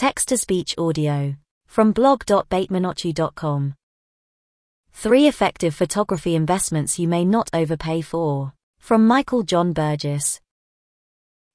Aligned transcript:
Text-to-speech 0.00 0.76
audio. 0.78 1.34
From 1.66 1.92
blog.batemanotchu.com. 1.92 3.74
Three 4.94 5.28
effective 5.28 5.74
photography 5.74 6.34
investments 6.34 6.98
you 6.98 7.06
may 7.06 7.22
not 7.22 7.50
overpay 7.52 8.00
for. 8.00 8.54
From 8.78 9.06
Michael 9.06 9.42
John 9.42 9.74
Burgess. 9.74 10.40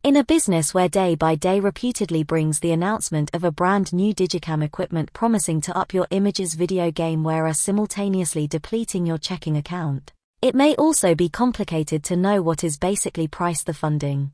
In 0.03 0.15
a 0.15 0.23
business 0.23 0.75
where 0.75 0.87
day 0.87 1.15
by 1.15 1.33
day 1.33 1.59
reputedly 1.59 2.21
brings 2.21 2.59
the 2.59 2.71
announcement 2.71 3.31
of 3.33 3.43
a 3.43 3.51
brand 3.51 3.91
new 3.91 4.13
digicam 4.13 4.63
equipment 4.63 5.11
promising 5.11 5.59
to 5.61 5.75
up 5.75 5.91
your 5.91 6.05
images 6.11 6.53
video 6.53 6.91
game 6.91 7.23
wearer 7.23 7.51
simultaneously 7.51 8.45
depleting 8.45 9.07
your 9.07 9.17
checking 9.17 9.57
account, 9.57 10.13
it 10.43 10.53
may 10.53 10.75
also 10.75 11.15
be 11.15 11.29
complicated 11.29 12.03
to 12.03 12.15
know 12.15 12.43
what 12.43 12.63
is 12.63 12.77
basically 12.77 13.27
price 13.27 13.63
the 13.63 13.73
funding. 13.73 14.33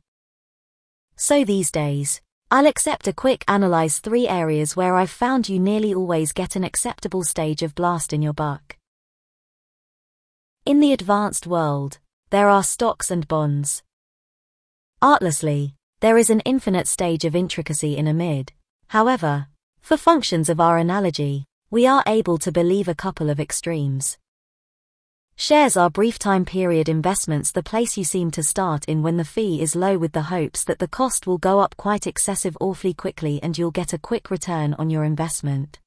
So 1.16 1.46
these 1.46 1.72
days, 1.72 2.20
I'll 2.54 2.68
accept 2.68 3.08
a 3.08 3.14
quick 3.14 3.46
analyze 3.48 4.00
three 4.00 4.28
areas 4.28 4.76
where 4.76 4.98
I've 4.98 5.10
found 5.10 5.48
you 5.48 5.58
nearly 5.58 5.94
always 5.94 6.34
get 6.34 6.58
an 6.58 6.66
acceptable 6.66 7.24
stage 7.24 7.62
of 7.62 7.74
blast 7.76 8.12
in 8.12 8.22
your 8.22 8.34
buck. 8.34 8.76
In 10.66 10.82
the 10.82 10.92
advanced 10.92 11.48
world, 11.48 12.00
there 12.30 12.50
are 12.50 12.62
stocks 12.62 13.10
and 13.10 13.26
bonds. 13.26 13.84
Artlessly, 15.02 15.76
there 16.02 16.18
is 16.18 16.30
an 16.30 16.42
infinite 16.42 16.90
stage 16.90 17.24
of 17.24 17.38
intricacy 17.38 17.96
in 17.96 18.06
a 18.06 18.14
mid. 18.14 18.52
However, 18.90 19.48
for 19.80 19.96
functions 19.96 20.50
of 20.50 20.60
our 20.60 20.78
analogy, 20.78 21.46
we 21.70 21.88
are 21.88 22.04
able 22.06 22.38
to 22.40 22.52
believe 22.52 22.90
a 22.90 22.96
couple 22.96 23.30
of 23.30 23.40
extremes. 23.40 24.18
Shares 25.42 25.76
are 25.76 25.90
brief 25.90 26.20
time 26.20 26.46
period 26.46 26.88
investments 26.88 27.52
the 27.52 27.64
place 27.64 27.98
you 27.98 28.04
seem 28.04 28.30
to 28.30 28.44
start 28.44 28.86
in 28.86 29.02
when 29.02 29.18
the 29.18 29.26
fee 29.26 29.60
is 29.60 29.76
low 29.76 29.98
with 29.98 30.12
the 30.12 30.30
hopes 30.30 30.64
that 30.66 30.78
the 30.78 30.88
cost 30.88 31.26
will 31.26 31.40
go 31.40 31.60
up 31.60 31.76
quite 31.78 32.06
excessive 32.06 32.56
awfully 32.62 32.94
quickly 32.94 33.40
and 33.42 33.58
you'll 33.58 33.72
get 33.72 33.92
a 33.92 33.98
quick 33.98 34.30
return 34.30 34.76
on 34.76 34.92
your 34.92 35.04
investment. 35.04 35.80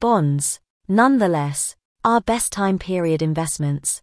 Bonds, 0.00 0.58
nonetheless, 0.88 1.76
are 2.04 2.20
best 2.20 2.50
time 2.52 2.80
period 2.80 3.22
investments. 3.22 4.02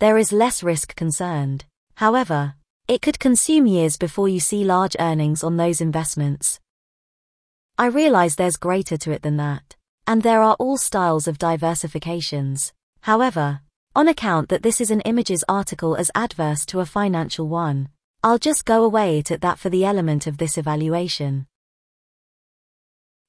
There 0.00 0.18
is 0.18 0.32
less 0.32 0.64
risk 0.64 0.96
concerned. 0.96 1.64
However, 1.94 2.54
it 2.88 3.02
could 3.02 3.20
consume 3.20 3.68
years 3.68 3.96
before 3.96 4.28
you 4.28 4.40
see 4.40 4.64
large 4.64 4.96
earnings 4.98 5.44
on 5.44 5.58
those 5.58 5.80
investments. 5.80 6.58
I 7.78 7.86
realize 7.86 8.34
there's 8.34 8.56
greater 8.56 8.96
to 8.96 9.12
it 9.12 9.22
than 9.22 9.36
that. 9.36 9.76
And 10.08 10.24
there 10.24 10.42
are 10.42 10.56
all 10.58 10.76
styles 10.76 11.28
of 11.28 11.38
diversifications. 11.38 12.72
However, 13.02 13.60
on 13.94 14.08
account 14.08 14.48
that 14.48 14.62
this 14.62 14.80
is 14.80 14.90
an 14.90 15.00
images 15.02 15.44
article 15.48 15.96
as 15.96 16.10
adverse 16.14 16.64
to 16.66 16.80
a 16.80 16.86
financial 16.86 17.48
one, 17.48 17.88
I'll 18.22 18.38
just 18.38 18.64
go 18.64 18.84
away 18.84 19.18
at 19.18 19.40
that 19.40 19.58
for 19.58 19.68
the 19.68 19.84
element 19.84 20.26
of 20.26 20.38
this 20.38 20.56
evaluation. 20.56 21.46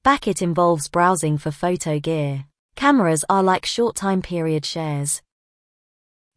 Back 0.03 0.27
it 0.27 0.41
involves 0.41 0.89
browsing 0.89 1.37
for 1.37 1.49
photo 1.49 1.99
gear. 1.99 2.45
Cameras 2.75 3.25
are 3.29 3.41
like 3.41 3.65
short 3.65 3.95
time 3.95 4.21
period 4.21 4.65
shares. 4.65 5.21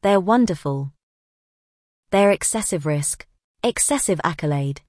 They're 0.03 0.21
wonderful. 0.21 0.93
They're 2.11 2.31
excessive 2.31 2.87
risk, 2.87 3.27
excessive 3.63 4.21
accolade. 4.25 4.81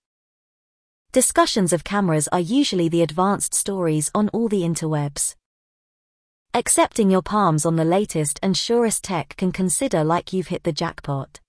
Discussions 1.12 1.74
of 1.74 1.84
cameras 1.84 2.28
are 2.30 2.40
usually 2.40 2.88
the 2.88 3.02
advanced 3.02 3.54
stories 3.54 4.10
on 4.16 4.30
all 4.30 4.48
the 4.48 4.62
interwebs. 4.62 5.36
Accepting 6.54 7.12
your 7.12 7.22
palms 7.22 7.66
on 7.66 7.76
the 7.76 7.86
latest 7.86 8.40
and 8.42 8.58
surest 8.58 9.04
tech 9.04 9.36
can 9.38 9.52
consider 9.52 10.04
like 10.04 10.34
you've 10.34 10.48
hit 10.48 10.64
the 10.64 10.72
jackpot. 10.72 11.40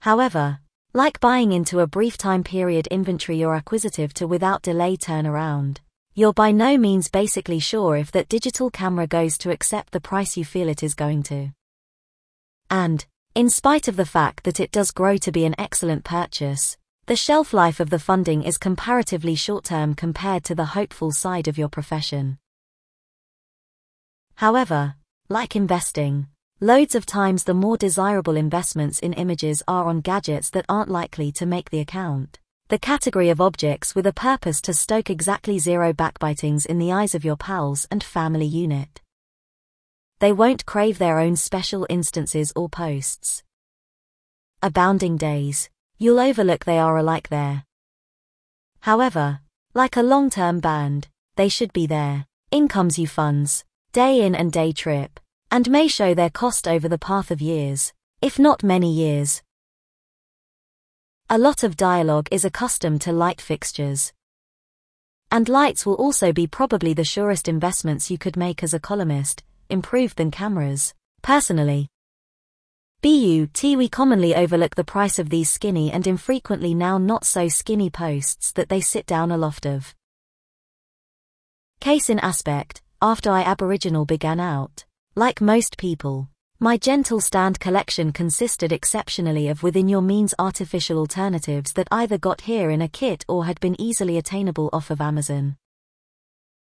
However, 0.00 0.60
like 0.94 1.20
buying 1.20 1.52
into 1.52 1.80
a 1.80 1.86
brief 1.86 2.16
time 2.16 2.42
period 2.42 2.86
inventory 2.88 3.38
you're 3.38 3.54
acquisitive 3.54 4.14
to 4.14 4.26
without 4.26 4.62
delay 4.62 4.96
turnaround. 4.96 5.78
You're 6.14 6.32
by 6.32 6.50
no 6.50 6.78
means 6.78 7.08
basically 7.08 7.60
sure 7.60 7.96
if 7.96 8.10
that 8.12 8.28
digital 8.28 8.70
camera 8.70 9.06
goes 9.06 9.38
to 9.38 9.50
accept 9.50 9.92
the 9.92 10.00
price 10.00 10.36
you 10.36 10.44
feel 10.44 10.68
it 10.68 10.82
is 10.82 10.94
going 10.94 11.22
to. 11.24 11.50
And, 12.70 13.06
in 13.34 13.50
spite 13.50 13.86
of 13.86 13.96
the 13.96 14.06
fact 14.06 14.44
that 14.44 14.60
it 14.60 14.72
does 14.72 14.90
grow 14.90 15.16
to 15.18 15.30
be 15.30 15.44
an 15.44 15.54
excellent 15.58 16.04
purchase, 16.04 16.76
the 17.06 17.16
shelf 17.16 17.52
life 17.52 17.80
of 17.80 17.90
the 17.90 17.98
funding 17.98 18.42
is 18.42 18.58
comparatively 18.58 19.34
short 19.34 19.64
term 19.64 19.94
compared 19.94 20.44
to 20.44 20.54
the 20.54 20.64
hopeful 20.64 21.12
side 21.12 21.48
of 21.48 21.56
your 21.56 21.68
profession. 21.68 22.38
However, 24.38 24.94
like 25.28 25.56
investing, 25.56 26.28
loads 26.60 26.94
of 26.94 27.04
times 27.04 27.42
the 27.42 27.54
more 27.54 27.76
desirable 27.76 28.36
investments 28.36 29.00
in 29.00 29.12
images 29.14 29.64
are 29.66 29.86
on 29.86 30.00
gadgets 30.00 30.48
that 30.50 30.64
aren't 30.68 30.88
likely 30.88 31.32
to 31.32 31.44
make 31.44 31.70
the 31.70 31.80
account. 31.80 32.38
The 32.68 32.78
category 32.78 33.30
of 33.30 33.40
objects 33.40 33.96
with 33.96 34.06
a 34.06 34.12
purpose 34.12 34.60
to 34.60 34.72
stoke 34.72 35.10
exactly 35.10 35.58
zero 35.58 35.92
backbitings 35.92 36.66
in 36.66 36.78
the 36.78 36.92
eyes 36.92 37.16
of 37.16 37.24
your 37.24 37.36
pals 37.36 37.88
and 37.90 38.00
family 38.00 38.46
unit. 38.46 39.00
They 40.20 40.32
won't 40.32 40.64
crave 40.64 40.98
their 40.98 41.18
own 41.18 41.34
special 41.34 41.84
instances 41.90 42.52
or 42.54 42.68
posts. 42.68 43.42
Abounding 44.62 45.16
days, 45.16 45.68
you'll 45.98 46.20
overlook 46.20 46.64
they 46.64 46.78
are 46.78 46.96
alike 46.96 47.28
there. 47.28 47.64
However, 48.82 49.40
like 49.74 49.96
a 49.96 50.02
long-term 50.02 50.60
band, 50.60 51.08
they 51.34 51.48
should 51.48 51.72
be 51.72 51.88
there. 51.88 52.26
Incomes 52.52 53.00
you 53.00 53.08
funds, 53.08 53.64
day 53.92 54.20
in 54.20 54.34
and 54.34 54.52
day 54.52 54.72
trip, 54.72 55.18
and 55.50 55.70
may 55.70 55.88
show 55.88 56.14
their 56.14 56.30
cost 56.30 56.68
over 56.68 56.88
the 56.88 56.98
path 56.98 57.30
of 57.30 57.40
years, 57.40 57.92
if 58.20 58.38
not 58.38 58.62
many 58.62 58.92
years. 58.92 59.42
A 61.30 61.38
lot 61.38 61.62
of 61.62 61.76
dialogue 61.76 62.28
is 62.30 62.44
accustomed 62.44 63.00
to 63.02 63.12
light 63.12 63.40
fixtures. 63.40 64.12
And 65.30 65.48
lights 65.48 65.84
will 65.84 65.94
also 65.94 66.32
be 66.32 66.46
probably 66.46 66.94
the 66.94 67.04
surest 67.04 67.48
investments 67.48 68.10
you 68.10 68.18
could 68.18 68.36
make 68.36 68.62
as 68.62 68.74
a 68.74 68.80
columnist, 68.80 69.42
improved 69.68 70.16
than 70.16 70.30
cameras. 70.30 70.94
Personally, 71.22 71.88
BUT 73.00 73.62
we 73.62 73.88
commonly 73.88 74.34
overlook 74.34 74.74
the 74.74 74.84
price 74.84 75.18
of 75.18 75.30
these 75.30 75.48
skinny 75.48 75.92
and 75.92 76.06
infrequently 76.06 76.74
now 76.74 76.98
not 76.98 77.24
so 77.24 77.46
skinny 77.46 77.90
posts 77.90 78.50
that 78.52 78.68
they 78.68 78.80
sit 78.80 79.06
down 79.06 79.30
aloft 79.30 79.66
of. 79.66 79.94
Case 81.80 82.10
in 82.10 82.18
aspect, 82.18 82.82
after 83.00 83.30
I 83.30 83.42
Aboriginal 83.42 84.04
began 84.04 84.40
out. 84.40 84.84
Like 85.14 85.40
most 85.40 85.78
people, 85.78 86.28
my 86.58 86.76
gentle 86.76 87.20
stand 87.20 87.60
collection 87.60 88.12
consisted 88.12 88.72
exceptionally 88.72 89.46
of 89.46 89.62
within 89.62 89.88
your 89.88 90.02
means 90.02 90.34
artificial 90.38 90.98
alternatives 90.98 91.72
that 91.74 91.86
either 91.92 92.18
got 92.18 92.40
here 92.40 92.70
in 92.70 92.82
a 92.82 92.88
kit 92.88 93.24
or 93.28 93.44
had 93.44 93.60
been 93.60 93.80
easily 93.80 94.18
attainable 94.18 94.68
off 94.72 94.90
of 94.90 95.00
Amazon. 95.00 95.56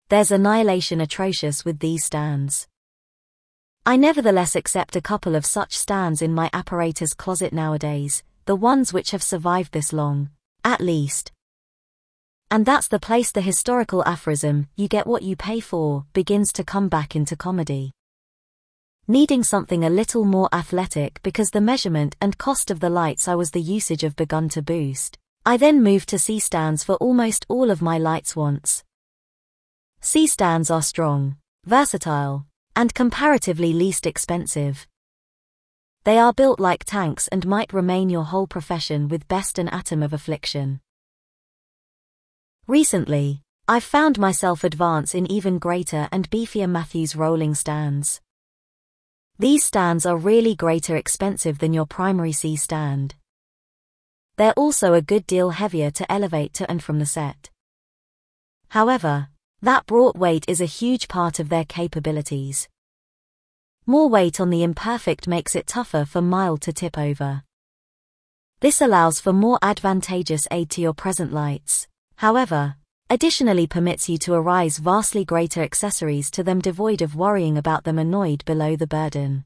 There's 0.10 0.32
annihilation 0.32 1.00
atrocious 1.00 1.64
with 1.64 1.80
these 1.80 2.04
stands. 2.04 2.68
I 3.86 3.96
nevertheless 3.96 4.56
accept 4.56 4.98
a 4.98 5.02
couple 5.02 5.36
of 5.36 5.46
such 5.46 5.78
stands 5.78 6.22
in 6.22 6.34
my 6.34 6.50
apparatus 6.52 7.14
closet 7.14 7.54
nowadays, 7.54 8.24
the 8.46 8.56
ones 8.56 8.92
which 8.92 9.12
have 9.12 9.24
survived 9.24 9.72
this 9.72 9.94
long, 9.94 10.30
at 10.64 10.82
least, 10.82 11.32
and 12.52 12.66
that's 12.66 12.88
the 12.88 13.00
place 13.00 13.32
the 13.32 13.42
historical 13.42 14.04
aphorism, 14.06 14.68
you 14.76 14.88
get 14.88 15.08
what 15.08 15.24
you 15.24 15.36
pay 15.36 15.60
for, 15.60 16.06
begins 16.14 16.52
to 16.54 16.64
come 16.64 16.90
back 16.90 17.16
into 17.16 17.36
comedy. 17.36 17.92
Needing 19.08 19.44
something 19.44 19.84
a 19.84 19.90
little 19.90 20.26
more 20.26 20.50
athletic 20.52 21.22
because 21.22 21.52
the 21.52 21.62
measurement 21.62 22.16
and 22.20 22.38
cost 22.38 22.72
of 22.72 22.80
the 22.80 22.90
lights 22.90 23.28
I 23.28 23.36
was 23.36 23.52
the 23.52 23.62
usage 23.62 24.04
of 24.04 24.16
begun 24.16 24.50
to 24.50 24.62
boost. 24.62 25.18
I 25.46 25.58
then 25.58 25.84
moved 25.84 26.10
to 26.10 26.18
C 26.18 26.40
stands 26.40 26.84
for 26.84 26.96
almost 26.96 27.46
all 27.48 27.70
of 27.70 27.82
my 27.82 28.00
lights 28.00 28.36
wants. 28.36 28.84
C 30.02 30.26
stands 30.26 30.72
are 30.72 30.82
strong, 30.82 31.38
versatile, 31.66 32.46
and 32.76 32.94
comparatively 32.94 33.74
least 33.74 34.08
expensive. 34.08 34.88
They 36.04 36.18
are 36.18 36.34
built 36.34 36.60
like 36.60 36.84
tanks 36.84 37.28
and 37.28 37.48
might 37.48 37.74
remain 37.74 38.10
your 38.10 38.26
whole 38.26 38.48
profession 38.48 39.08
with 39.08 39.28
best 39.28 39.58
an 39.58 39.70
atom 39.70 40.04
of 40.04 40.14
affliction. 40.14 40.80
Recently, 42.68 43.44
I've 43.68 43.84
found 43.84 44.18
myself 44.18 44.64
advance 44.64 45.14
in 45.14 45.32
even 45.32 45.60
greater 45.60 46.10
and 46.12 46.28
beefier 46.32 46.68
Matthews 46.68 47.16
rolling 47.16 47.54
stands. 47.54 48.22
These 49.38 49.64
stands 49.64 50.04
are 50.04 50.18
really 50.18 50.56
greater 50.56 50.96
expensive 50.96 51.60
than 51.60 51.74
your 51.74 51.86
primary 51.86 52.32
C 52.32 52.56
stand. 52.56 53.14
They're 54.38 54.54
also 54.54 54.96
a 54.96 55.04
good 55.04 55.28
deal 55.28 55.52
heavier 55.52 55.92
to 55.92 56.12
elevate 56.12 56.56
to 56.56 56.68
and 56.68 56.82
from 56.84 56.98
the 56.98 57.06
set. 57.06 57.52
However, 58.70 59.28
that 59.62 59.86
brought 59.86 60.18
weight 60.18 60.46
is 60.48 60.60
a 60.60 60.66
huge 60.66 61.08
part 61.08 61.40
of 61.40 61.50
their 61.50 61.66
capabilities. 61.66 62.68
More 63.86 64.10
weight 64.10 64.40
on 64.40 64.50
the 64.50 64.64
imperfect 64.64 65.28
makes 65.28 65.56
it 65.56 65.68
tougher 65.68 66.04
for 66.04 66.20
mild 66.20 66.62
to 66.62 66.74
tip 66.74 66.98
over. 66.98 67.44
This 68.62 68.82
allows 68.82 69.20
for 69.20 69.34
more 69.34 69.60
advantageous 69.62 70.48
aid 70.50 70.72
to 70.72 70.82
your 70.82 70.96
present 70.96 71.32
lights 71.32 71.88
however, 72.18 72.76
additionally 73.10 73.68
permits 73.68 74.10
you 74.10 74.18
to 74.18 74.34
arise 74.34 74.78
vastly 74.78 75.24
greater 75.24 75.62
accessories 75.62 76.32
to 76.32 76.44
them 76.44 76.60
devoid 76.60 77.02
of 77.02 77.16
worrying 77.16 77.58
about 77.58 77.84
them 77.84 78.00
annoyed 78.00 78.44
below 78.46 78.76
the 78.76 78.88
burden. 78.88 79.46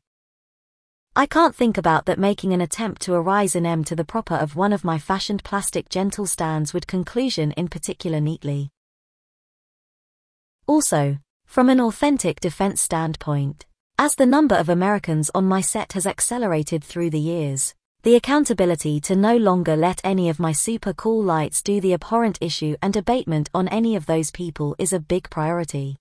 I 1.15 1.25
can't 1.25 1.55
think 1.55 1.77
about 1.77 2.05
that 2.05 2.19
making 2.19 2.53
an 2.53 2.61
attempt 2.61 3.01
to 3.03 3.13
arise 3.13 3.55
an 3.55 3.65
M 3.65 3.83
to 3.85 3.95
the 3.95 4.05
proper 4.05 4.35
of 4.35 4.55
one 4.55 4.71
of 4.71 4.83
my 4.83 4.97
fashioned 4.97 5.43
plastic 5.43 5.89
gentle 5.89 6.25
stands 6.25 6.73
would 6.73 6.87
conclusion 6.87 7.51
in 7.53 7.67
particular 7.67 8.21
neatly. 8.21 8.69
Also, 10.67 11.17
from 11.45 11.67
an 11.67 11.81
authentic 11.81 12.39
defense 12.39 12.79
standpoint, 12.79 13.65
as 13.97 14.15
the 14.15 14.25
number 14.25 14.55
of 14.55 14.69
Americans 14.69 15.29
on 15.33 15.45
my 15.45 15.59
set 15.59 15.93
has 15.93 16.05
accelerated 16.05 16.83
through 16.83 17.09
the 17.09 17.19
years, 17.19 17.73
the 18.01 18.15
accountability 18.15 19.01
to 19.01 19.13
no 19.13 19.35
longer 19.35 19.75
let 19.75 19.99
any 20.05 20.29
of 20.29 20.39
my 20.39 20.53
super 20.53 20.93
cool 20.93 21.21
lights 21.21 21.61
do 21.61 21.81
the 21.81 21.93
abhorrent 21.93 22.37
issue 22.39 22.77
and 22.81 22.95
abatement 22.95 23.49
on 23.53 23.67
any 23.67 23.93
of 23.97 24.05
those 24.05 24.31
people 24.31 24.73
is 24.79 24.93
a 24.93 24.99
big 25.01 25.29
priority. 25.29 25.97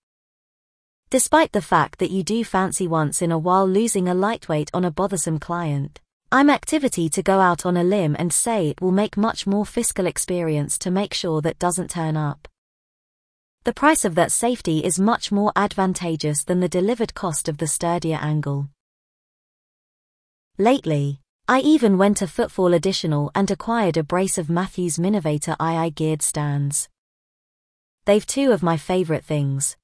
Despite 1.10 1.50
the 1.50 1.60
fact 1.60 1.98
that 1.98 2.12
you 2.12 2.22
do 2.22 2.44
fancy 2.44 2.86
once 2.86 3.20
in 3.20 3.32
a 3.32 3.38
while 3.38 3.66
losing 3.66 4.06
a 4.06 4.14
lightweight 4.14 4.70
on 4.72 4.84
a 4.84 4.92
bothersome 4.92 5.40
client, 5.40 6.00
I'm 6.30 6.50
activity 6.50 7.08
to 7.08 7.22
go 7.22 7.40
out 7.40 7.66
on 7.66 7.76
a 7.76 7.82
limb 7.82 8.14
and 8.16 8.32
say 8.32 8.68
it 8.68 8.80
will 8.80 8.92
make 8.92 9.16
much 9.16 9.44
more 9.44 9.66
fiscal 9.66 10.06
experience 10.06 10.78
to 10.78 10.92
make 10.92 11.12
sure 11.12 11.40
that 11.40 11.58
doesn't 11.58 11.90
turn 11.90 12.16
up. 12.16 12.46
The 13.64 13.72
price 13.72 14.04
of 14.04 14.14
that 14.14 14.30
safety 14.30 14.84
is 14.84 15.00
much 15.00 15.32
more 15.32 15.50
advantageous 15.56 16.44
than 16.44 16.60
the 16.60 16.68
delivered 16.68 17.14
cost 17.14 17.48
of 17.48 17.58
the 17.58 17.66
sturdier 17.66 18.18
angle. 18.20 18.68
Lately, 20.58 21.22
I 21.50 21.60
even 21.60 21.96
went 21.96 22.20
a 22.20 22.26
footfall 22.26 22.74
additional 22.74 23.30
and 23.34 23.50
acquired 23.50 23.96
a 23.96 24.02
brace 24.02 24.36
of 24.36 24.50
Matthews 24.50 24.98
Minovator 24.98 25.56
II 25.58 25.90
geared 25.92 26.20
stands. 26.20 26.90
They've 28.04 28.26
two 28.26 28.52
of 28.52 28.62
my 28.62 28.76
favorite 28.76 29.24
things. 29.24 29.74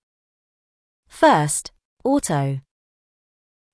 First, 1.09 1.73
auto. 2.05 2.61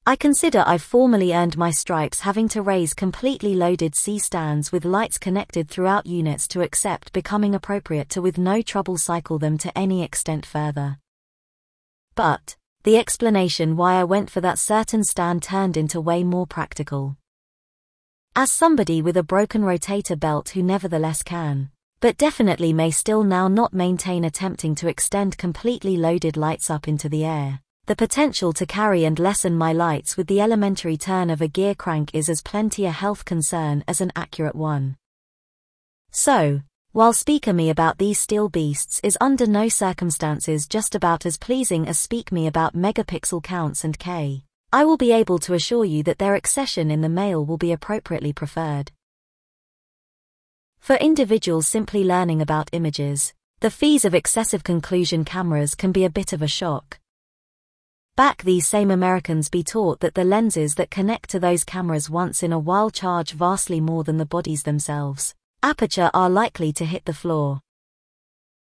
I 0.06 0.14
consider 0.14 0.62
I've 0.64 0.82
formally 0.82 1.34
earned 1.34 1.58
my 1.58 1.72
stripes 1.72 2.20
having 2.20 2.48
to 2.50 2.62
raise 2.62 2.94
completely 2.94 3.56
loaded 3.56 3.96
C 3.96 4.20
stands 4.20 4.70
with 4.70 4.84
lights 4.84 5.18
connected 5.18 5.68
throughout 5.68 6.06
units 6.06 6.46
to 6.48 6.62
accept 6.62 7.12
becoming 7.12 7.56
appropriate 7.56 8.08
to 8.10 8.22
with 8.22 8.38
no 8.38 8.62
trouble 8.62 8.98
cycle 8.98 9.40
them 9.40 9.58
to 9.58 9.76
any 9.76 10.04
extent 10.04 10.46
further. 10.46 10.98
But, 12.14 12.56
the 12.84 12.98
explanation 12.98 13.76
why 13.76 13.94
I 13.94 14.04
went 14.04 14.30
for 14.30 14.40
that 14.42 14.60
certain 14.60 15.02
stand 15.02 15.42
turned 15.42 15.76
into 15.76 16.00
way 16.00 16.22
more 16.22 16.46
practical. 16.46 17.16
As 18.36 18.52
somebody 18.52 19.02
with 19.02 19.16
a 19.16 19.24
broken 19.24 19.62
rotator 19.62 20.18
belt 20.18 20.50
who 20.50 20.62
nevertheless 20.62 21.22
can, 21.22 21.70
but 22.00 22.16
definitely 22.16 22.72
may 22.72 22.90
still 22.90 23.24
now 23.24 23.48
not 23.48 23.74
maintain 23.74 24.24
attempting 24.24 24.76
to 24.76 24.88
extend 24.88 25.36
completely 25.36 25.96
loaded 25.96 26.36
lights 26.36 26.70
up 26.70 26.86
into 26.86 27.08
the 27.08 27.24
air. 27.24 27.60
The 27.86 27.96
potential 27.96 28.52
to 28.52 28.66
carry 28.66 29.04
and 29.04 29.18
lessen 29.18 29.58
my 29.58 29.72
lights 29.72 30.16
with 30.16 30.28
the 30.28 30.40
elementary 30.40 30.96
turn 30.96 31.28
of 31.28 31.40
a 31.40 31.48
gear 31.48 31.74
crank 31.74 32.14
is 32.14 32.28
as 32.28 32.40
plenty 32.40 32.84
a 32.84 32.92
health 32.92 33.24
concern 33.24 33.82
as 33.88 34.00
an 34.00 34.12
accurate 34.14 34.54
one. 34.54 34.96
So, 36.12 36.60
while 36.92 37.12
speaker 37.12 37.52
me 37.52 37.68
about 37.68 37.98
these 37.98 38.20
steel 38.20 38.48
beasts 38.48 39.00
is 39.02 39.18
under 39.20 39.46
no 39.46 39.68
circumstances 39.68 40.68
just 40.68 40.94
about 40.94 41.26
as 41.26 41.36
pleasing 41.36 41.88
as 41.88 41.98
speak 41.98 42.30
me 42.30 42.46
about 42.46 42.76
megapixel 42.76 43.42
counts 43.42 43.82
and 43.82 43.98
K, 43.98 44.44
I 44.72 44.84
will 44.84 44.96
be 44.96 45.10
able 45.10 45.40
to 45.40 45.54
assure 45.54 45.84
you 45.84 46.04
that 46.04 46.18
their 46.18 46.36
accession 46.36 46.92
in 46.92 47.00
the 47.00 47.08
mail 47.08 47.44
will 47.44 47.58
be 47.58 47.72
appropriately 47.72 48.32
preferred. 48.32 48.92
For 50.78 50.94
individuals 50.96 51.66
simply 51.66 52.04
learning 52.04 52.40
about 52.40 52.70
images, 52.72 53.34
the 53.58 53.70
fees 53.70 54.04
of 54.04 54.14
excessive 54.14 54.62
conclusion 54.62 55.24
cameras 55.24 55.74
can 55.74 55.90
be 55.90 56.04
a 56.04 56.10
bit 56.10 56.32
of 56.32 56.40
a 56.40 56.46
shock. 56.46 57.00
Back 58.14 58.42
these 58.42 58.68
same 58.68 58.90
Americans 58.92 59.48
be 59.48 59.64
taught 59.64 60.00
that 60.00 60.14
the 60.14 60.24
lenses 60.24 60.76
that 60.76 60.90
connect 60.90 61.30
to 61.30 61.40
those 61.40 61.64
cameras 61.64 62.08
once 62.08 62.42
in 62.42 62.52
a 62.52 62.58
while 62.58 62.90
charge 62.90 63.32
vastly 63.32 63.80
more 63.80 64.04
than 64.04 64.18
the 64.18 64.26
bodies 64.26 64.62
themselves. 64.62 65.34
Aperture 65.62 66.10
are 66.14 66.30
likely 66.30 66.72
to 66.74 66.84
hit 66.84 67.04
the 67.06 67.12
floor. 67.12 67.60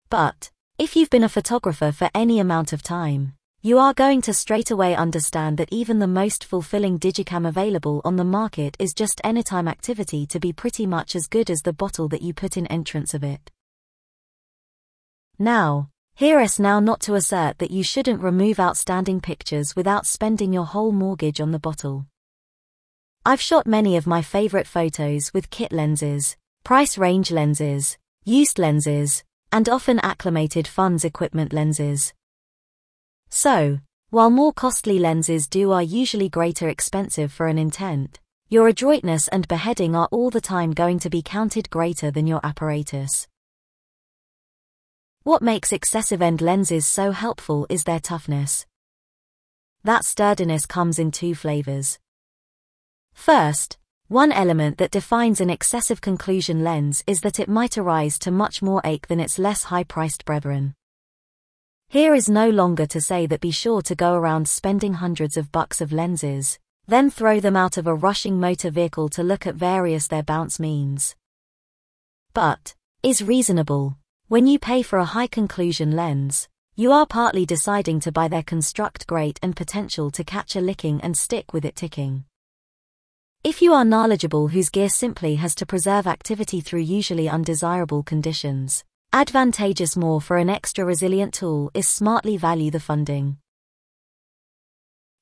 But, 0.09 0.51
if 0.77 0.95
you've 0.95 1.09
been 1.09 1.23
a 1.23 1.29
photographer 1.29 1.91
for 1.91 2.09
any 2.13 2.39
amount 2.39 2.73
of 2.73 2.83
time, 2.83 3.35
you 3.63 3.79
are 3.79 3.95
going 3.95 4.21
to 4.21 4.33
straight 4.35 4.69
away 4.69 4.95
understand 4.95 5.57
that 5.57 5.73
even 5.73 5.97
the 5.97 6.05
most 6.05 6.45
fulfilling 6.45 6.99
digicam 6.99 7.47
available 7.47 7.99
on 8.05 8.17
the 8.17 8.23
market 8.23 8.77
is 8.77 8.93
just 8.93 9.19
anytime 9.23 9.67
activity 9.67 10.27
to 10.27 10.39
be 10.39 10.53
pretty 10.53 10.85
much 10.85 11.15
as 11.15 11.25
good 11.25 11.49
as 11.49 11.63
the 11.63 11.73
bottle 11.73 12.07
that 12.07 12.21
you 12.21 12.35
put 12.35 12.57
in 12.57 12.67
entrance 12.67 13.15
of 13.15 13.23
it. 13.23 13.49
Now, 15.39 15.89
Hear 16.15 16.39
us 16.39 16.59
now 16.59 16.79
not 16.79 16.99
to 17.01 17.15
assert 17.15 17.57
that 17.57 17.71
you 17.71 17.81
shouldn't 17.81 18.21
remove 18.21 18.59
outstanding 18.59 19.19
pictures 19.19 19.75
without 19.75 20.05
spending 20.05 20.53
your 20.53 20.65
whole 20.65 20.91
mortgage 20.91 21.41
on 21.41 21.51
the 21.51 21.57
bottle. 21.57 22.05
I've 23.25 23.41
shot 23.41 23.65
many 23.65 23.97
of 23.97 24.05
my 24.05 24.21
favorite 24.21 24.67
photos 24.67 25.33
with 25.33 25.49
kit 25.49 25.71
lenses, 25.71 26.37
price 26.63 26.99
range 26.99 27.31
lenses, 27.31 27.97
used 28.23 28.59
lenses, 28.59 29.23
and 29.51 29.67
often 29.67 29.99
acclimated 30.01 30.67
funds 30.67 31.03
equipment 31.03 31.51
lenses. 31.51 32.13
So, 33.35 33.79
while 34.11 34.29
more 34.29 34.53
costly 34.53 34.99
lenses 34.99 35.47
do 35.47 35.71
are 35.71 35.81
usually 35.81 36.29
greater 36.29 36.69
expensive 36.69 37.33
for 37.33 37.47
an 37.47 37.57
intent, 37.57 38.19
your 38.47 38.67
adroitness 38.67 39.27
and 39.27 39.47
beheading 39.47 39.95
are 39.95 40.07
all 40.11 40.29
the 40.29 40.39
time 40.39 40.71
going 40.71 40.99
to 40.99 41.09
be 41.09 41.23
counted 41.23 41.71
greater 41.71 42.11
than 42.11 42.27
your 42.27 42.39
apparatus. 42.43 43.27
What 45.23 45.41
makes 45.41 45.73
excessive 45.73 46.21
end 46.21 46.41
lenses 46.41 46.85
so 46.85 47.11
helpful 47.11 47.65
is 47.71 47.85
their 47.85 47.99
toughness. 47.99 48.67
That 49.83 50.05
sturdiness 50.05 50.67
comes 50.67 50.99
in 50.99 51.09
two 51.09 51.33
flavors. 51.33 51.97
First, 53.15 53.79
one 54.09 54.31
element 54.31 54.77
that 54.77 54.91
defines 54.91 55.41
an 55.41 55.49
excessive 55.49 56.01
conclusion 56.01 56.63
lens 56.63 57.03
is 57.07 57.21
that 57.21 57.39
it 57.39 57.49
might 57.49 57.79
arise 57.79 58.19
to 58.19 58.29
much 58.29 58.61
more 58.61 58.81
ache 58.85 59.07
than 59.07 59.19
its 59.19 59.39
less 59.39 59.63
high-priced 59.63 60.23
brethren. 60.23 60.75
Here 61.93 62.15
is 62.15 62.27
no 62.27 62.49
longer 62.49 62.87
to 62.87 62.99
say 62.99 63.27
that 63.27 63.39
be 63.39 63.51
sure 63.51 63.83
to 63.83 63.93
go 63.93 64.15
around 64.15 64.47
spending 64.47 64.93
hundreds 64.93 65.37
of 65.37 65.51
bucks 65.51 65.79
of 65.79 65.91
lenses, 65.91 66.57
then 66.87 67.11
throw 67.11 67.39
them 67.39 67.55
out 67.55 67.77
of 67.77 67.85
a 67.85 67.93
rushing 67.93 68.39
motor 68.39 68.71
vehicle 68.71 69.09
to 69.09 69.21
look 69.21 69.45
at 69.45 69.53
various 69.53 70.07
their 70.07 70.23
bounce 70.23 70.59
means. 70.59 71.15
But, 72.33 72.73
is 73.03 73.21
reasonable, 73.21 73.95
when 74.27 74.47
you 74.47 74.57
pay 74.57 74.81
for 74.81 74.97
a 74.97 75.05
high 75.05 75.27
conclusion 75.27 75.91
lens, 75.91 76.49
you 76.75 76.91
are 76.91 77.05
partly 77.05 77.45
deciding 77.45 77.99
to 77.99 78.11
buy 78.11 78.27
their 78.27 78.41
construct 78.41 79.05
great 79.05 79.39
and 79.43 79.55
potential 79.55 80.09
to 80.09 80.23
catch 80.23 80.55
a 80.55 80.61
licking 80.61 80.99
and 81.01 81.15
stick 81.15 81.53
with 81.53 81.63
it 81.63 81.75
ticking. 81.75 82.23
If 83.43 83.61
you 83.61 83.71
are 83.71 83.85
knowledgeable 83.85 84.47
whose 84.47 84.71
gear 84.71 84.89
simply 84.89 85.35
has 85.35 85.53
to 85.53 85.67
preserve 85.67 86.07
activity 86.07 86.59
through 86.59 86.79
usually 86.79 87.29
undesirable 87.29 88.01
conditions, 88.01 88.83
advantageous 89.13 89.95
more 89.95 90.19
for 90.19 90.37
an 90.37 90.49
extra 90.49 90.83
resilient 90.83 91.35
tool 91.35 91.69
is 91.75 91.87
smartly 91.87 92.35
value 92.35 92.71
the 92.71 92.79
funding. 92.79 93.37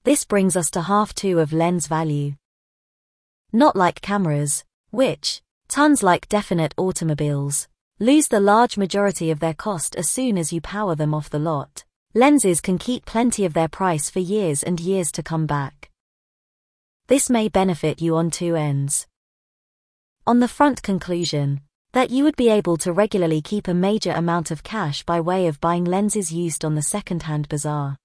This 0.06 0.24
brings 0.24 0.56
us 0.56 0.72
to 0.72 0.84
half 0.84 1.14
two 1.14 1.40
of 1.40 1.52
lens 1.52 1.88
value. 1.88 2.36
Not 3.52 3.76
like 3.76 4.00
cameras, 4.00 4.64
which, 4.92 5.42
tons 5.68 6.02
like 6.02 6.30
definite 6.30 6.74
automobiles, 6.78 7.68
lose 8.00 8.30
the 8.30 8.40
large 8.40 8.78
majority 8.78 9.30
of 9.30 9.42
their 9.42 9.54
cost 9.54 9.98
as 9.98 10.10
soon 10.10 10.38
as 10.38 10.54
you 10.54 10.62
power 10.62 10.96
them 10.96 11.14
off 11.14 11.30
the 11.30 11.38
lot. 11.38 11.84
Lenses 12.16 12.62
can 12.62 12.78
keep 12.78 13.06
plenty 13.06 13.44
of 13.44 13.54
their 13.54 13.68
price 13.68 14.10
for 14.10 14.20
years 14.20 14.64
and 14.64 14.80
years 14.80 15.12
to 15.12 15.22
come 15.22 15.46
back. 15.46 15.92
This 17.08 17.30
may 17.30 17.50
benefit 17.50 18.02
you 18.02 18.16
on 18.16 18.32
two 18.32 18.56
ends. 18.56 19.06
On 20.26 20.40
the 20.40 20.48
front 20.48 20.82
conclusion, 20.82 21.60
that 21.94 22.10
you 22.10 22.24
would 22.24 22.38
be 22.38 22.50
able 22.50 22.78
to 22.78 22.94
regularly 22.94 23.42
keep 23.42 23.68
a 23.68 23.74
major 23.74 24.12
amount 24.12 24.50
of 24.50 24.64
cash 24.64 25.04
by 25.04 25.20
way 25.20 25.48
of 25.48 25.60
buying 25.60 25.84
lenses 25.84 26.32
used 26.32 26.64
on 26.64 26.76
the 26.76 26.82
second-hand 26.82 27.50
bazaar. 27.50 27.98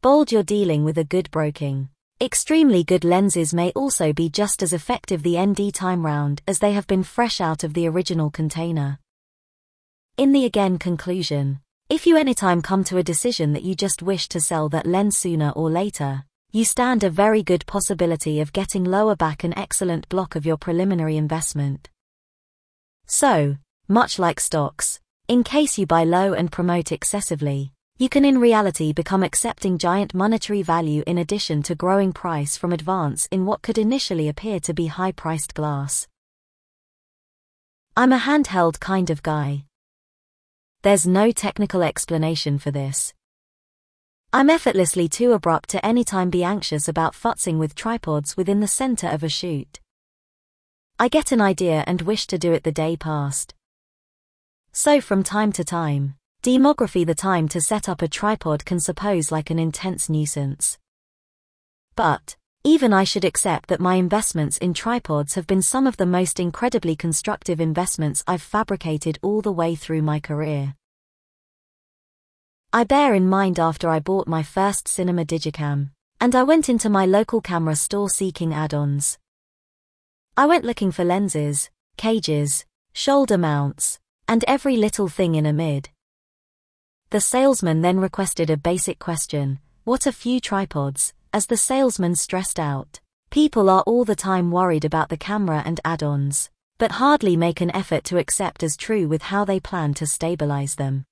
Bold 0.00 0.32
you're 0.32 0.42
dealing 0.42 0.82
with 0.82 0.96
a 0.96 1.04
good 1.04 1.30
broking. 1.30 1.90
Extremely 2.22 2.82
good 2.82 3.04
lenses 3.04 3.52
may 3.52 3.70
also 3.72 4.14
be 4.14 4.30
just 4.30 4.62
as 4.62 4.72
effective 4.72 5.22
the 5.22 5.38
ND 5.38 5.74
time 5.74 6.06
round 6.06 6.40
as 6.46 6.58
they 6.58 6.72
have 6.72 6.86
been 6.86 7.02
fresh 7.02 7.38
out 7.38 7.64
of 7.64 7.74
the 7.74 7.86
original 7.86 8.30
container. 8.30 8.98
In 10.16 10.32
the 10.32 10.46
again 10.46 10.78
conclusion, 10.78 11.60
if 11.90 12.06
you 12.06 12.16
anytime 12.16 12.62
come 12.62 12.82
to 12.84 12.96
a 12.96 13.02
decision 13.02 13.52
that 13.52 13.62
you 13.62 13.74
just 13.74 14.02
wish 14.02 14.26
to 14.28 14.40
sell 14.40 14.70
that 14.70 14.86
lens 14.86 15.18
sooner 15.18 15.50
or 15.50 15.70
later, 15.70 16.24
you 16.50 16.64
stand 16.64 17.04
a 17.04 17.10
very 17.10 17.42
good 17.42 17.66
possibility 17.66 18.40
of 18.40 18.54
getting 18.54 18.84
lower 18.84 19.16
back 19.16 19.44
an 19.44 19.56
excellent 19.58 20.08
block 20.08 20.34
of 20.34 20.46
your 20.46 20.56
preliminary 20.56 21.18
investment. 21.18 21.90
So, 23.12 23.56
much 23.88 24.20
like 24.20 24.38
stocks, 24.38 25.00
in 25.26 25.42
case 25.42 25.76
you 25.76 25.84
buy 25.84 26.04
low 26.04 26.32
and 26.32 26.50
promote 26.50 26.92
excessively, 26.92 27.72
you 27.98 28.08
can 28.08 28.24
in 28.24 28.38
reality 28.38 28.92
become 28.92 29.24
accepting 29.24 29.78
giant 29.78 30.14
monetary 30.14 30.62
value 30.62 31.02
in 31.08 31.18
addition 31.18 31.64
to 31.64 31.74
growing 31.74 32.12
price 32.12 32.56
from 32.56 32.72
advance 32.72 33.26
in 33.32 33.46
what 33.46 33.62
could 33.62 33.78
initially 33.78 34.28
appear 34.28 34.60
to 34.60 34.72
be 34.72 34.86
high 34.86 35.10
priced 35.10 35.54
glass. 35.54 36.06
I'm 37.96 38.12
a 38.12 38.18
handheld 38.18 38.78
kind 38.78 39.10
of 39.10 39.24
guy. 39.24 39.64
There's 40.82 41.04
no 41.04 41.32
technical 41.32 41.82
explanation 41.82 42.60
for 42.60 42.70
this. 42.70 43.12
I'm 44.32 44.48
effortlessly 44.48 45.08
too 45.08 45.32
abrupt 45.32 45.70
to 45.70 45.84
anytime 45.84 46.30
be 46.30 46.44
anxious 46.44 46.86
about 46.86 47.14
futzing 47.14 47.58
with 47.58 47.74
tripods 47.74 48.36
within 48.36 48.60
the 48.60 48.68
center 48.68 49.08
of 49.08 49.24
a 49.24 49.28
shoot. 49.28 49.80
I 51.02 51.08
get 51.08 51.32
an 51.32 51.40
idea 51.40 51.82
and 51.86 52.02
wish 52.02 52.26
to 52.26 52.36
do 52.36 52.52
it 52.52 52.62
the 52.62 52.70
day 52.70 52.94
past. 52.94 53.54
So 54.72 55.00
from 55.00 55.22
time 55.22 55.50
to 55.52 55.64
time, 55.64 56.16
demography 56.42 57.06
the 57.06 57.14
time 57.14 57.48
to 57.48 57.60
set 57.62 57.88
up 57.88 58.02
a 58.02 58.08
tripod 58.08 58.66
can 58.66 58.78
suppose 58.78 59.32
like 59.32 59.48
an 59.48 59.58
intense 59.58 60.10
nuisance. 60.10 60.76
But, 61.96 62.36
even 62.64 62.92
I 62.92 63.04
should 63.04 63.24
accept 63.24 63.70
that 63.70 63.80
my 63.80 63.94
investments 63.94 64.58
in 64.58 64.74
tripods 64.74 65.36
have 65.36 65.46
been 65.46 65.62
some 65.62 65.86
of 65.86 65.96
the 65.96 66.04
most 66.04 66.38
incredibly 66.38 66.94
constructive 66.96 67.62
investments 67.62 68.22
I've 68.26 68.42
fabricated 68.42 69.18
all 69.22 69.40
the 69.40 69.52
way 69.52 69.76
through 69.76 70.02
my 70.02 70.20
career. 70.20 70.74
I 72.74 72.84
bear 72.84 73.14
in 73.14 73.26
mind 73.26 73.58
after 73.58 73.88
I 73.88 74.00
bought 74.00 74.28
my 74.28 74.42
first 74.42 74.86
cinema 74.86 75.24
digicam, 75.24 75.92
and 76.20 76.34
I 76.34 76.42
went 76.42 76.68
into 76.68 76.90
my 76.90 77.06
local 77.06 77.40
camera 77.40 77.76
store 77.76 78.10
seeking 78.10 78.52
add-ons. 78.52 79.16
I 80.40 80.46
went 80.46 80.64
looking 80.64 80.90
for 80.90 81.04
lenses, 81.04 81.68
cages, 81.98 82.64
shoulder 82.94 83.36
mounts, 83.36 83.98
and 84.26 84.42
every 84.48 84.78
little 84.78 85.06
thing 85.06 85.34
in 85.34 85.44
a 85.44 85.52
mid. 85.52 85.90
The 87.10 87.20
salesman 87.20 87.82
then 87.82 88.00
requested 88.00 88.48
a 88.48 88.56
basic 88.56 88.98
question, 88.98 89.58
what 89.84 90.06
a 90.06 90.12
few 90.12 90.40
tripods, 90.40 91.12
as 91.34 91.44
the 91.44 91.58
salesman 91.58 92.14
stressed 92.14 92.58
out. 92.58 93.00
People 93.28 93.68
are 93.68 93.82
all 93.82 94.06
the 94.06 94.16
time 94.16 94.50
worried 94.50 94.86
about 94.86 95.10
the 95.10 95.18
camera 95.18 95.62
and 95.66 95.78
add-ons, 95.84 96.48
but 96.78 96.92
hardly 96.92 97.36
make 97.36 97.60
an 97.60 97.76
effort 97.76 98.04
to 98.04 98.16
accept 98.16 98.62
as 98.62 98.78
true 98.78 99.08
with 99.08 99.20
how 99.20 99.44
they 99.44 99.60
plan 99.60 99.92
to 99.92 100.06
stabilize 100.06 100.76
them. 100.76 101.04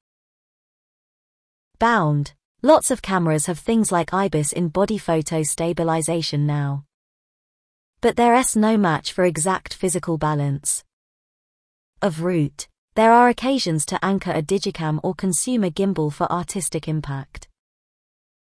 Bound. 1.78 2.32
Lots 2.62 2.90
of 2.90 3.02
cameras 3.02 3.44
have 3.44 3.58
things 3.58 3.92
like 3.92 4.14
IBIS 4.14 4.54
in 4.54 4.68
body 4.68 4.96
photo 4.96 5.42
stabilization 5.42 6.46
now. 6.46 6.86
But 8.00 8.14
there's 8.14 8.54
no 8.54 8.76
match 8.76 9.12
for 9.12 9.24
exact 9.24 9.74
physical 9.74 10.18
balance. 10.18 10.84
Of 12.00 12.22
root, 12.22 12.68
there 12.94 13.12
are 13.12 13.28
occasions 13.28 13.84
to 13.86 14.04
anchor 14.04 14.30
a 14.30 14.40
digicam 14.40 15.00
or 15.02 15.14
consumer 15.14 15.70
gimbal 15.70 16.12
for 16.12 16.30
artistic 16.30 16.86
impact. 16.86 17.48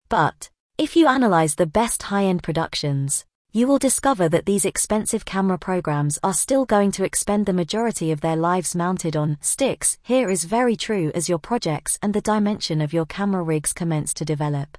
But, 0.09 0.51
if 0.77 0.95
you 0.95 1.07
analyze 1.07 1.55
the 1.55 1.65
best 1.65 2.03
high-end 2.03 2.43
productions, 2.43 3.25
you 3.51 3.67
will 3.67 3.79
discover 3.79 4.29
that 4.29 4.45
these 4.45 4.63
expensive 4.63 5.25
camera 5.25 5.57
programs 5.57 6.19
are 6.23 6.33
still 6.33 6.63
going 6.63 6.91
to 6.91 7.03
expend 7.03 7.45
the 7.45 7.53
majority 7.53 8.11
of 8.11 8.21
their 8.21 8.35
lives 8.35 8.75
mounted 8.75 9.15
on 9.15 9.37
sticks. 9.41 9.97
Here 10.03 10.29
is 10.29 10.43
very 10.43 10.75
true 10.75 11.11
as 11.15 11.27
your 11.27 11.39
projects 11.39 11.97
and 12.01 12.13
the 12.13 12.21
dimension 12.21 12.79
of 12.79 12.93
your 12.93 13.05
camera 13.05 13.41
rigs 13.41 13.73
commence 13.73 14.13
to 14.13 14.23
develop. 14.25 14.77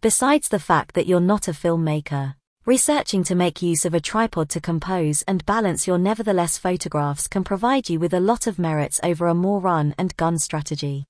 Besides 0.00 0.48
the 0.48 0.60
fact 0.60 0.94
that 0.94 1.06
you're 1.06 1.20
not 1.20 1.48
a 1.48 1.52
filmmaker, 1.52 2.36
researching 2.68 3.24
to 3.24 3.34
make 3.34 3.62
use 3.62 3.84
of 3.84 3.94
a 3.94 4.00
tripod 4.00 4.48
to 4.50 4.60
compose 4.60 5.22
and 5.22 5.44
balance 5.46 5.86
your 5.88 5.98
nevertheless 5.98 6.56
photographs 6.58 7.26
can 7.26 7.42
provide 7.42 7.88
you 7.88 7.98
with 7.98 8.14
a 8.14 8.20
lot 8.20 8.46
of 8.46 8.58
merits 8.58 9.00
over 9.02 9.26
a 9.26 9.34
more 9.34 9.58
run 9.58 9.94
and 9.98 10.16
gun 10.16 10.38
strategy 10.38 11.06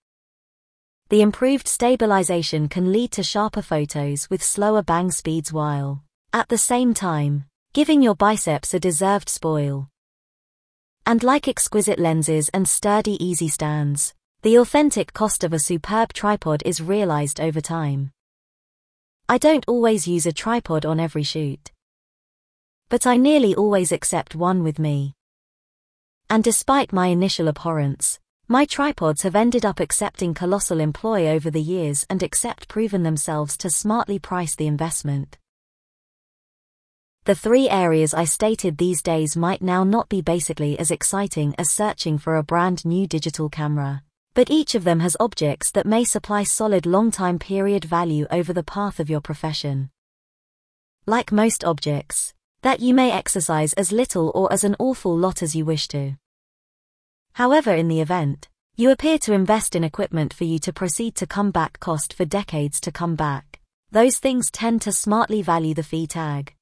the 1.10 1.22
improved 1.22 1.66
stabilization 1.66 2.68
can 2.68 2.92
lead 2.92 3.10
to 3.12 3.22
sharper 3.22 3.62
photos 3.62 4.28
with 4.28 4.42
slower 4.42 4.82
bang 4.82 5.10
speeds 5.10 5.50
while, 5.50 6.04
at 6.34 6.48
the 6.48 6.58
same 6.58 6.92
time, 6.92 7.46
giving 7.72 8.02
your 8.02 8.14
biceps 8.14 8.74
a 8.74 8.80
deserved 8.80 9.30
spoil. 9.30 9.88
And 11.06 11.22
like 11.22 11.48
exquisite 11.48 11.98
lenses 11.98 12.50
and 12.50 12.68
sturdy 12.68 13.16
easy 13.24 13.48
stands, 13.48 14.12
the 14.42 14.56
authentic 14.58 15.14
cost 15.14 15.44
of 15.44 15.54
a 15.54 15.58
superb 15.58 16.12
tripod 16.12 16.62
is 16.66 16.82
realized 16.82 17.40
over 17.40 17.62
time. 17.62 18.10
I 19.30 19.36
don't 19.36 19.64
always 19.68 20.08
use 20.08 20.24
a 20.24 20.32
tripod 20.32 20.86
on 20.86 20.98
every 20.98 21.22
shoot. 21.22 21.70
But 22.88 23.06
I 23.06 23.18
nearly 23.18 23.54
always 23.54 23.92
accept 23.92 24.34
one 24.34 24.62
with 24.62 24.78
me. 24.78 25.16
And 26.30 26.42
despite 26.42 26.94
my 26.94 27.08
initial 27.08 27.46
abhorrence, 27.46 28.18
my 28.48 28.64
tripods 28.64 29.20
have 29.22 29.36
ended 29.36 29.66
up 29.66 29.80
accepting 29.80 30.32
colossal 30.32 30.80
employ 30.80 31.28
over 31.28 31.50
the 31.50 31.60
years 31.60 32.06
and 32.08 32.22
accept 32.22 32.68
proven 32.68 33.02
themselves 33.02 33.58
to 33.58 33.68
smartly 33.68 34.18
price 34.18 34.54
the 34.54 34.66
investment. 34.66 35.36
The 37.24 37.34
three 37.34 37.68
areas 37.68 38.14
I 38.14 38.24
stated 38.24 38.78
these 38.78 39.02
days 39.02 39.36
might 39.36 39.60
now 39.60 39.84
not 39.84 40.08
be 40.08 40.22
basically 40.22 40.78
as 40.78 40.90
exciting 40.90 41.54
as 41.58 41.70
searching 41.70 42.16
for 42.16 42.36
a 42.36 42.42
brand 42.42 42.86
new 42.86 43.06
digital 43.06 43.50
camera, 43.50 44.02
but 44.38 44.52
each 44.52 44.76
of 44.76 44.84
them 44.84 45.00
has 45.00 45.16
objects 45.18 45.72
that 45.72 45.84
may 45.84 46.04
supply 46.04 46.44
solid 46.44 46.86
long 46.86 47.10
time 47.10 47.40
period 47.40 47.84
value 47.84 48.24
over 48.30 48.52
the 48.52 48.62
path 48.62 49.00
of 49.00 49.10
your 49.10 49.20
profession. 49.20 49.90
Like 51.06 51.32
most 51.32 51.64
objects, 51.64 52.34
that 52.62 52.78
you 52.78 52.94
may 52.94 53.10
exercise 53.10 53.72
as 53.72 53.90
little 53.90 54.30
or 54.36 54.52
as 54.52 54.62
an 54.62 54.76
awful 54.78 55.18
lot 55.18 55.42
as 55.42 55.56
you 55.56 55.64
wish 55.64 55.88
to. 55.88 56.12
However 57.32 57.74
in 57.74 57.88
the 57.88 58.00
event, 58.00 58.48
you 58.76 58.92
appear 58.92 59.18
to 59.24 59.32
invest 59.32 59.74
in 59.74 59.82
equipment 59.82 60.32
for 60.32 60.44
you 60.44 60.60
to 60.60 60.72
proceed 60.72 61.16
to 61.16 61.26
come 61.26 61.50
back 61.50 61.80
cost 61.80 62.14
for 62.14 62.24
decades 62.24 62.80
to 62.82 62.92
come 62.92 63.16
back. 63.16 63.58
Those 63.90 64.18
things 64.18 64.52
tend 64.52 64.82
to 64.82 64.92
smartly 64.92 65.42
value 65.42 65.74
the 65.74 65.82
fee 65.82 66.06
tag. 66.06 66.54